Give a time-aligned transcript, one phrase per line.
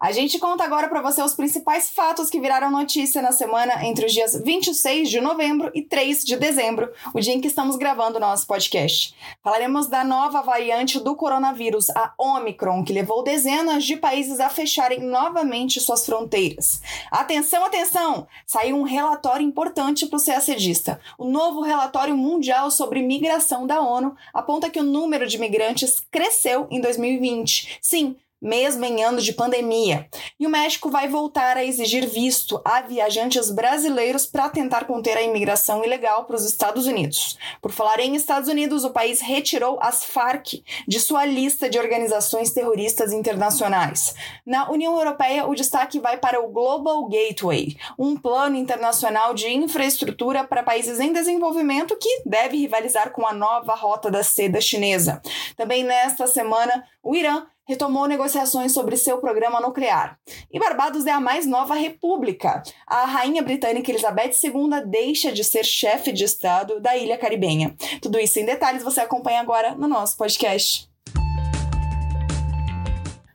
[0.00, 4.06] A gente conta agora para você os principais fatos que viraram notícia na semana entre
[4.06, 8.16] os dias 26 de novembro e 3 de dezembro, o dia em que estamos gravando
[8.16, 9.14] o nosso podcast.
[9.44, 15.00] Falaremos da nova variante do coronavírus, a Omicron, que levou dezenas de países a fecharem
[15.00, 16.80] novamente suas fronteiras.
[17.10, 18.26] Atenção, atenção!
[18.46, 20.98] Saiu um relatório importante para o CACDista.
[21.18, 26.66] O novo relatório mundial sobre migração da ONU aponta que o número de migrantes cresceu
[26.70, 27.80] em 2020.
[27.82, 30.08] Sim, mesmo em ano de pandemia.
[30.38, 35.22] E o México vai voltar a exigir visto a viajantes brasileiros para tentar conter a
[35.22, 37.38] imigração ilegal para os Estados Unidos.
[37.60, 42.50] Por falar em Estados Unidos, o país retirou as Farc de sua lista de organizações
[42.50, 44.14] terroristas internacionais.
[44.46, 50.44] Na União Europeia, o destaque vai para o Global Gateway, um plano internacional de infraestrutura
[50.44, 55.20] para países em desenvolvimento que deve rivalizar com a nova Rota da Seda chinesa.
[55.56, 60.18] Também nesta semana, o Irã retomou negociações sobre seu programa nuclear.
[60.52, 62.64] E Barbados é a mais nova república.
[62.84, 67.76] A rainha britânica Elizabeth II deixa de ser chefe de Estado da ilha caribenha.
[68.02, 70.90] Tudo isso em detalhes você acompanha agora no nosso podcast.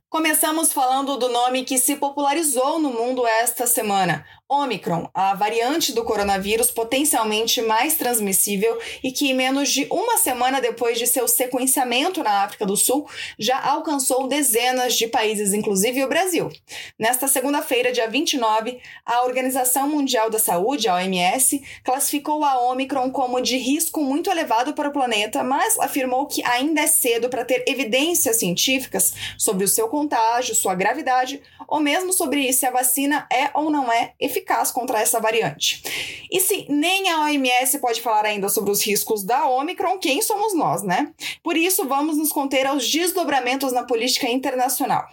[0.09, 6.03] Começamos falando do nome que se popularizou no mundo esta semana, Omicron, a variante do
[6.03, 12.43] coronavírus potencialmente mais transmissível e que, menos de uma semana depois de seu sequenciamento na
[12.43, 16.51] África do Sul, já alcançou dezenas de países, inclusive o Brasil.
[16.97, 23.41] Nesta segunda-feira, dia 29, a Organização Mundial da Saúde, a OMS, classificou a Omicron como
[23.41, 27.63] de risco muito elevado para o planeta, mas afirmou que ainda é cedo para ter
[27.67, 33.49] evidências científicas sobre o seu contágio, sua gravidade ou mesmo sobre se a vacina é
[33.55, 35.83] ou não é eficaz contra essa variante.
[36.31, 40.53] E se nem a OMS pode falar ainda sobre os riscos da Omicron, quem somos
[40.53, 41.11] nós, né?
[41.43, 45.07] Por isso, vamos nos conter aos desdobramentos na política internacional.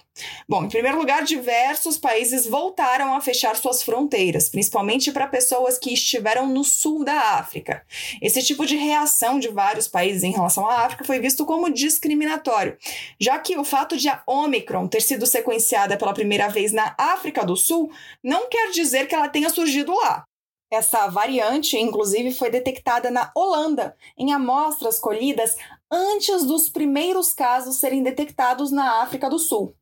[0.46, 5.94] Bom, em primeiro lugar, diversos países voltaram a fechar suas fronteiras, principalmente para pessoas que
[5.94, 7.82] estiveram no sul da África.
[8.20, 12.76] Esse tipo de reação de vários países em relação à África foi visto como discriminatório,
[13.18, 17.44] já que o fato de a Omicron ter sido sequenciada pela primeira vez na África
[17.44, 17.90] do Sul
[18.22, 20.24] não quer dizer que ela tenha surgido lá.
[20.70, 25.54] Essa variante, inclusive, foi detectada na Holanda, em amostras colhidas
[25.92, 29.74] antes dos primeiros casos serem detectados na África do Sul.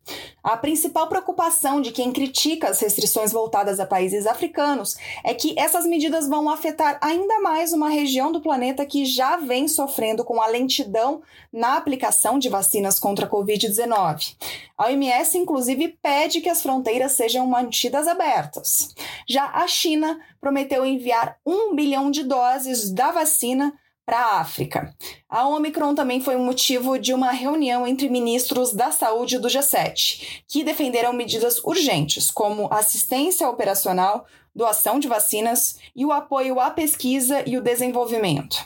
[0.42, 5.86] A principal preocupação de quem critica as restrições voltadas a países africanos é que essas
[5.86, 10.48] medidas vão afetar ainda mais uma região do planeta que já vem sofrendo com a
[10.48, 11.22] lentidão
[11.52, 14.34] na aplicação de vacinas contra a Covid-19.
[14.76, 18.94] A OMS, inclusive, pede que as fronteiras sejam mantidas abertas.
[19.28, 23.72] Já a China prometeu enviar um bilhão de doses da vacina
[24.04, 24.94] para a África.
[25.28, 30.42] A Omicron também foi um motivo de uma reunião entre ministros da saúde do G7,
[30.48, 37.42] que defenderam medidas urgentes, como assistência operacional, doação de vacinas e o apoio à pesquisa
[37.46, 38.64] e o desenvolvimento.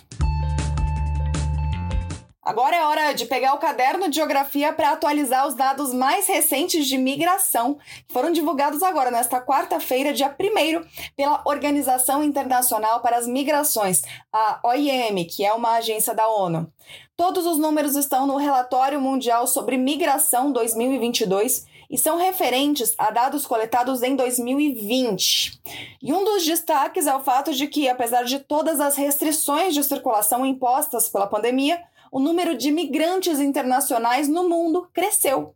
[2.45, 6.87] Agora é hora de pegar o caderno de geografia para atualizar os dados mais recentes
[6.87, 10.85] de migração, que foram divulgados agora, nesta quarta-feira, dia 1
[11.17, 16.71] pela Organização Internacional para as Migrações, a OIM, que é uma agência da ONU.
[17.17, 23.47] Todos os números estão no Relatório Mundial sobre Migração 2022 e são referentes a dados
[23.47, 25.61] coletados em 2020.
[26.03, 29.83] E um dos destaques é o fato de que, apesar de todas as restrições de
[29.83, 31.81] circulação impostas pela pandemia,
[32.15, 35.53] o número de migrantes internacionais no mundo cresceu.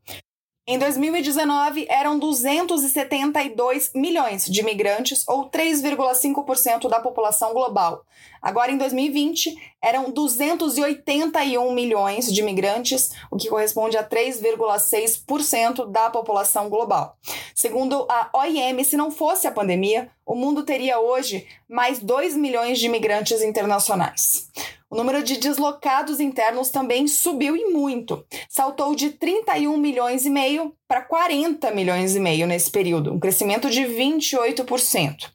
[0.67, 8.05] Em 2019, eram 272 milhões de imigrantes, ou 3,5% da população global.
[8.43, 16.69] Agora, em 2020, eram 281 milhões de imigrantes, o que corresponde a 3,6% da população
[16.69, 17.17] global.
[17.55, 22.81] Segundo a OIM, se não fosse a pandemia, o mundo teria hoje mais 2 milhões
[22.81, 24.51] de imigrantes internacionais.
[24.91, 28.25] O número de deslocados internos também subiu e muito.
[28.49, 33.69] Saltou de 31 milhões e meio para 40 milhões e meio nesse período, um crescimento
[33.69, 35.31] de 28%.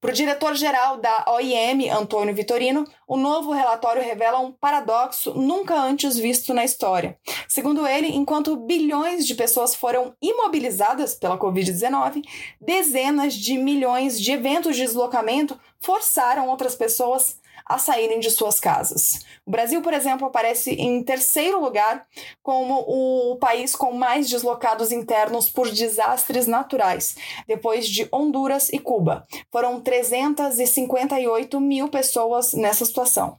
[0.00, 6.16] Para o diretor-geral da OIM, Antônio Vitorino, o novo relatório revela um paradoxo nunca antes
[6.16, 7.18] visto na história.
[7.46, 12.22] Segundo ele, enquanto bilhões de pessoas foram imobilizadas pela Covid-19,
[12.58, 19.24] dezenas de milhões de eventos de deslocamento forçaram outras pessoas a saírem de suas casas.
[19.46, 22.06] O Brasil, por exemplo, aparece em terceiro lugar
[22.42, 27.16] como o país com mais deslocados internos por desastres naturais,
[27.46, 29.26] depois de Honduras e Cuba.
[29.50, 33.38] Foram 358 mil pessoas nessa situação.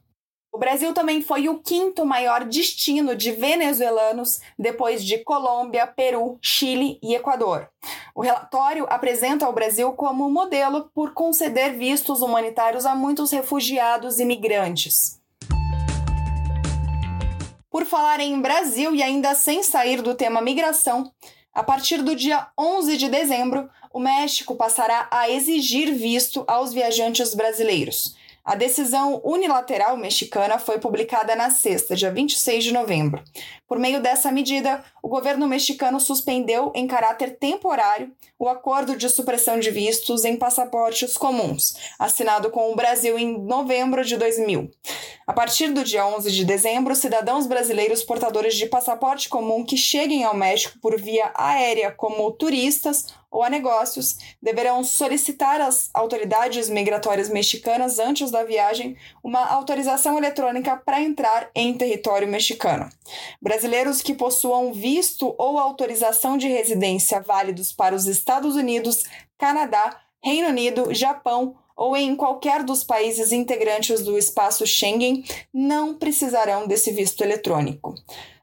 [0.55, 6.97] O Brasil também foi o quinto maior destino de venezuelanos depois de Colômbia, Peru, Chile
[7.03, 7.69] e Equador.
[8.15, 14.23] O relatório apresenta o Brasil como modelo por conceder vistos humanitários a muitos refugiados e
[14.23, 15.19] migrantes.
[17.69, 21.11] Por falar em Brasil e ainda sem sair do tema migração,
[21.53, 27.35] a partir do dia 11 de dezembro, o México passará a exigir visto aos viajantes
[27.35, 28.15] brasileiros.
[28.45, 33.23] A decisão unilateral mexicana foi publicada na sexta, dia 26 de novembro.
[33.67, 39.59] Por meio dessa medida, o governo mexicano suspendeu, em caráter temporário, o acordo de supressão
[39.59, 44.69] de vistos em passaportes comuns, assinado com o Brasil em novembro de 2000.
[45.25, 50.23] A partir do dia 11 de dezembro, cidadãos brasileiros portadores de passaporte comum que cheguem
[50.23, 57.29] ao México por via aérea como turistas ou a negócios deverão solicitar às autoridades migratórias
[57.29, 62.89] mexicanas antes da viagem uma autorização eletrônica para entrar em território mexicano.
[63.41, 69.03] Brasileiros que possuam visto ou autorização de residência válidos para os Estados Unidos,
[69.37, 75.23] Canadá, Reino Unido, Japão ou em qualquer dos países integrantes do espaço Schengen
[75.53, 77.93] não precisarão desse visto eletrônico.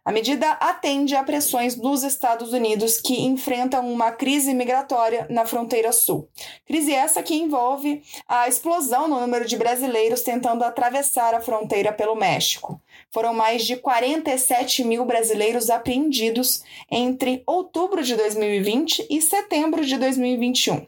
[0.04, 5.92] A medida atende a pressões dos Estados Unidos que enfrentam uma crise migratória na fronteira
[5.92, 6.28] sul.
[6.66, 12.16] Crise essa que envolve a explosão no número de brasileiros tentando atravessar a fronteira pelo
[12.16, 12.82] México.
[13.12, 20.84] Foram mais de 47 mil brasileiros apreendidos entre outubro de 2020 e setembro de 2021.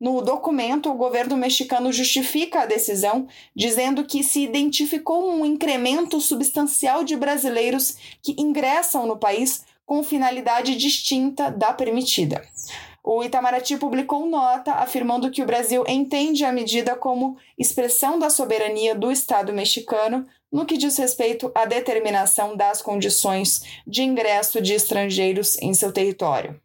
[0.00, 7.04] No documento, o governo mexicano justifica a decisão, dizendo que se identificou um incremento substancial
[7.04, 12.42] de brasileiros que ingressam no país com finalidade distinta da permitida.
[13.06, 18.94] O Itamaraty publicou nota afirmando que o Brasil entende a medida como expressão da soberania
[18.94, 25.58] do Estado mexicano no que diz respeito à determinação das condições de ingresso de estrangeiros
[25.60, 26.58] em seu território.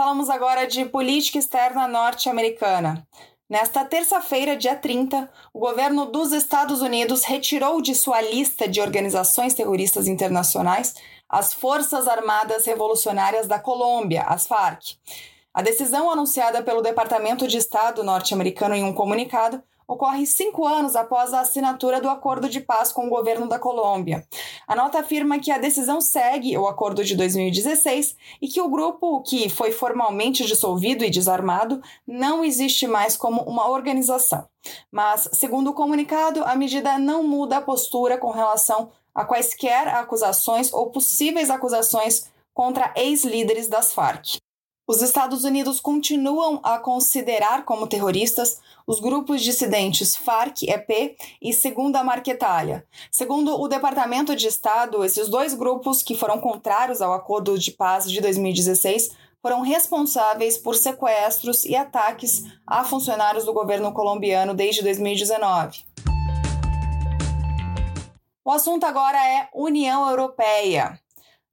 [0.00, 3.06] Falamos agora de política externa norte-americana.
[3.46, 9.52] Nesta terça-feira, dia 30, o governo dos Estados Unidos retirou de sua lista de organizações
[9.52, 10.94] terroristas internacionais
[11.28, 14.96] as Forças Armadas Revolucionárias da Colômbia, as FARC.
[15.52, 21.34] A decisão anunciada pelo Departamento de Estado norte-americano em um comunicado ocorre cinco anos após
[21.34, 24.24] a assinatura do acordo de paz com o governo da Colômbia.
[24.66, 29.20] A nota afirma que a decisão segue o acordo de 2016 e que o grupo,
[29.22, 34.46] que foi formalmente dissolvido e desarmado, não existe mais como uma organização.
[34.92, 40.72] Mas, segundo o comunicado, a medida não muda a postura com relação a quaisquer acusações
[40.72, 44.38] ou possíveis acusações contra ex-líderes das Farc.
[44.90, 52.84] Os Estados Unidos continuam a considerar como terroristas os grupos dissidentes FARC-EP e Segunda Marquetalha.
[53.08, 58.10] Segundo o Departamento de Estado, esses dois grupos, que foram contrários ao Acordo de Paz
[58.10, 65.84] de 2016, foram responsáveis por sequestros e ataques a funcionários do governo colombiano desde 2019.
[68.44, 70.98] O assunto agora é União Europeia.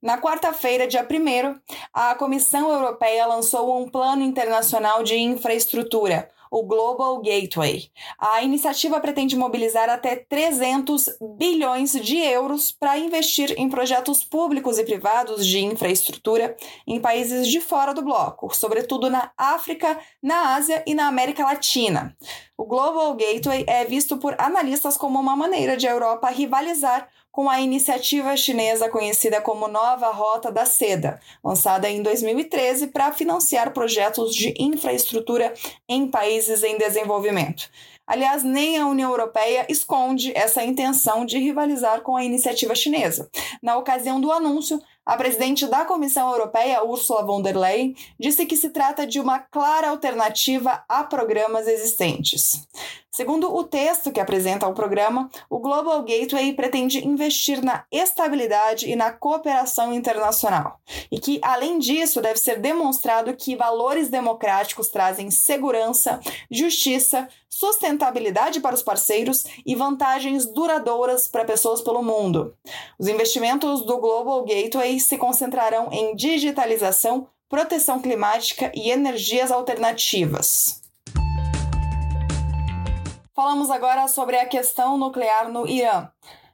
[0.00, 1.58] Na quarta-feira, dia 1,
[1.92, 7.90] a Comissão Europeia lançou um plano internacional de infraestrutura, o Global Gateway.
[8.16, 14.84] A iniciativa pretende mobilizar até 300 bilhões de euros para investir em projetos públicos e
[14.84, 20.94] privados de infraestrutura em países de fora do bloco, sobretudo na África, na Ásia e
[20.94, 22.16] na América Latina.
[22.60, 27.48] O Global Gateway é visto por analistas como uma maneira de a Europa rivalizar com
[27.48, 34.34] a iniciativa chinesa conhecida como Nova Rota da Seda, lançada em 2013 para financiar projetos
[34.34, 35.54] de infraestrutura
[35.88, 37.70] em países em desenvolvimento.
[38.04, 43.30] Aliás, nem a União Europeia esconde essa intenção de rivalizar com a iniciativa chinesa.
[43.62, 48.54] Na ocasião do anúncio, a presidente da Comissão Europeia, Ursula von der Leyen, disse que
[48.54, 52.68] se trata de uma clara alternativa a programas existentes.
[53.10, 58.94] Segundo o texto que apresenta o programa, o Global Gateway pretende investir na estabilidade e
[58.94, 60.78] na cooperação internacional,
[61.10, 68.74] e que, além disso, deve ser demonstrado que valores democráticos trazem segurança, justiça, sustentabilidade para
[68.74, 72.54] os parceiros e vantagens duradouras para pessoas pelo mundo.
[72.98, 80.82] Os investimentos do Global Gateway se concentrarão em digitalização, proteção climática e energias alternativas.
[83.34, 86.08] Falamos agora sobre a questão nuclear no Irã.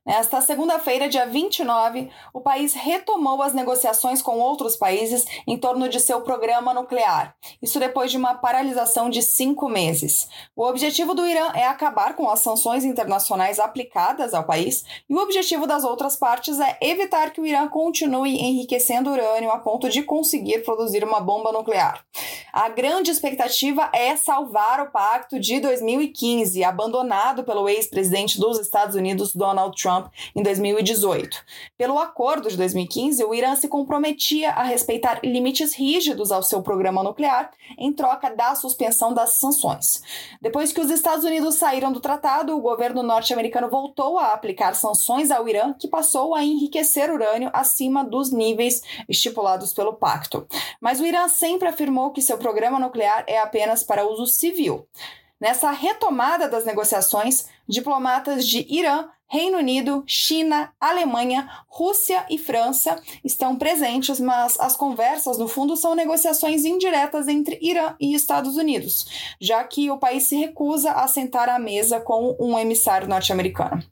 [0.07, 5.99] Nesta segunda-feira, dia 29, o país retomou as negociações com outros países em torno de
[5.99, 7.35] seu programa nuclear.
[7.63, 10.29] Isso depois de uma paralisação de cinco meses.
[10.55, 15.19] O objetivo do Irã é acabar com as sanções internacionais aplicadas ao país, e o
[15.19, 20.03] objetivo das outras partes é evitar que o Irã continue enriquecendo urânio a ponto de
[20.03, 22.05] conseguir produzir uma bomba nuclear.
[22.53, 29.35] A grande expectativa é salvar o pacto de 2015, abandonado pelo ex-presidente dos Estados Unidos,
[29.35, 31.37] Donald Trump Trump em 2018.
[31.77, 37.03] Pelo acordo de 2015, o Irã se comprometia a respeitar limites rígidos ao seu programa
[37.03, 40.03] nuclear em troca da suspensão das sanções.
[40.41, 45.31] Depois que os Estados Unidos saíram do tratado, o governo norte-americano voltou a aplicar sanções
[45.31, 50.47] ao Irã, que passou a enriquecer urânio acima dos níveis estipulados pelo pacto.
[50.81, 54.87] Mas o Irã sempre afirmou que seu programa nuclear é apenas para uso civil.
[55.41, 63.57] Nessa retomada das negociações, diplomatas de Irã, Reino Unido, China, Alemanha, Rússia e França estão
[63.57, 69.65] presentes, mas as conversas, no fundo, são negociações indiretas entre Irã e Estados Unidos, já
[69.65, 73.83] que o país se recusa a sentar à mesa com um emissário norte-americano.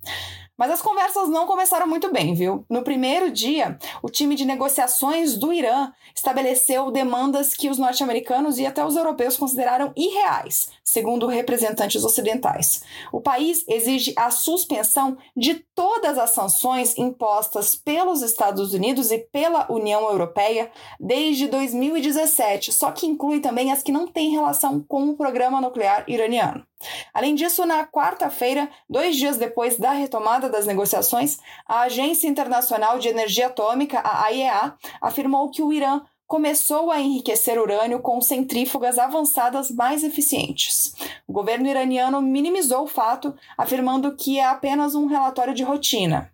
[0.57, 2.65] Mas as conversas não começaram muito bem, viu?
[2.69, 8.67] No primeiro dia, o time de negociações do Irã estabeleceu demandas que os norte-americanos e
[8.67, 12.83] até os europeus consideraram irreais, segundo representantes ocidentais.
[13.11, 19.71] O país exige a suspensão de todas as sanções impostas pelos Estados Unidos e pela
[19.73, 25.17] União Europeia desde 2017, só que inclui também as que não têm relação com o
[25.17, 26.67] programa nuclear iraniano.
[27.13, 33.09] Além disso, na quarta-feira, dois dias depois da retomada das negociações, a Agência Internacional de
[33.09, 39.71] Energia Atômica, a AIEA, afirmou que o Irã começou a enriquecer urânio com centrífugas avançadas
[39.71, 40.95] mais eficientes.
[41.27, 46.33] O governo iraniano minimizou o fato, afirmando que é apenas um relatório de rotina.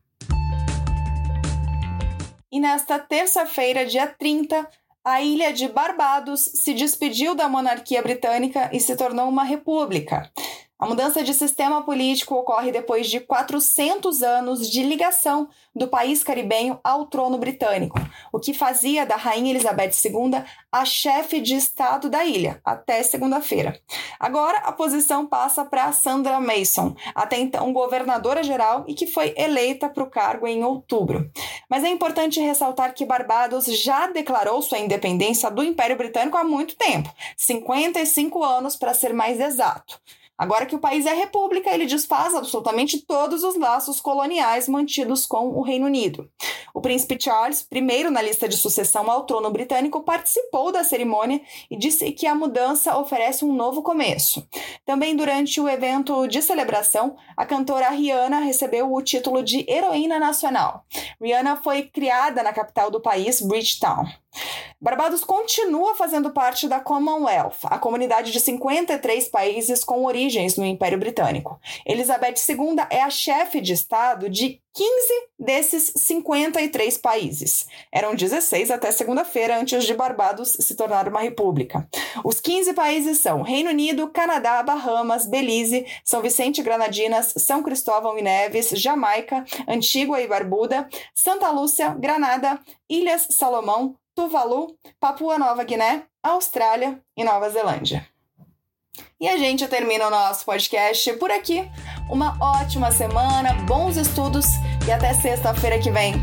[2.51, 4.69] E nesta terça-feira, dia 30,
[5.09, 10.31] a ilha de Barbados se despediu da monarquia britânica e se tornou uma república.
[10.81, 16.79] A mudança de sistema político ocorre depois de 400 anos de ligação do país caribenho
[16.85, 17.99] ao trono britânico,
[18.33, 23.81] o que fazia da Rainha Elizabeth II a chefe de Estado da ilha, até segunda-feira.
[24.21, 29.89] Agora a posição passa para Sandra Mason, até então governadora geral e que foi eleita
[29.89, 31.29] para o cargo em outubro.
[31.69, 36.77] Mas é importante ressaltar que Barbados já declarou sua independência do Império Britânico há muito
[36.77, 40.01] tempo 55 anos para ser mais exato.
[40.39, 45.49] Agora que o país é república, ele desfaz absolutamente todos os laços coloniais mantidos com
[45.49, 46.31] o Reino Unido.
[46.73, 51.77] O príncipe Charles, primeiro na lista de sucessão ao trono britânico, participou da cerimônia e
[51.77, 54.47] disse que a mudança oferece um novo começo.
[54.87, 60.85] Também durante o evento de celebração, a cantora Rihanna recebeu o título de heroína nacional.
[61.21, 64.07] Rihanna foi criada na capital do país, Bridgetown.
[64.81, 70.97] Barbados continua fazendo parte da Commonwealth, a comunidade de 53 países com origens no Império
[70.97, 71.61] Britânico.
[71.85, 74.89] Elizabeth II é a chefe de Estado de 15
[75.37, 77.67] desses 53 países.
[77.91, 81.89] Eram 16 até segunda-feira, antes de Barbados se tornar uma república.
[82.25, 88.17] Os 15 países são Reino Unido, Canadá, Bahamas, Belize, São Vicente e Granadinas, São Cristóvão
[88.17, 96.03] e Neves, Jamaica, Antígua e Barbuda, Santa Lúcia, Granada, Ilhas Salomão, Tuvalu, Papua Nova Guiné,
[96.21, 98.05] Austrália e Nova Zelândia.
[99.21, 101.71] E a gente termina o nosso podcast por aqui.
[102.11, 104.47] Uma ótima semana, bons estudos
[104.89, 106.15] e até sexta-feira que vem.